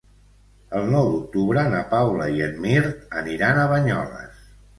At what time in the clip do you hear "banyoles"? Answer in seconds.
3.75-4.43